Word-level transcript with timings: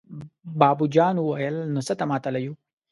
بابو 0.59 0.85
جان 0.95 1.15
وويل: 1.19 1.55
نو 1.73 1.79
څه 1.87 1.93
ته 1.99 2.03
ماتله 2.11 2.39
يو! 2.45 2.53